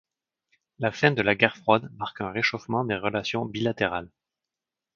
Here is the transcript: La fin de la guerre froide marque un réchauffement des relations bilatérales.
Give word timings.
La 0.79 0.91
fin 0.91 1.11
de 1.11 1.21
la 1.21 1.35
guerre 1.35 1.57
froide 1.57 1.87
marque 1.95 2.21
un 2.21 2.31
réchauffement 2.31 2.83
des 2.83 2.95
relations 2.95 3.45
bilatérales. 3.45 4.09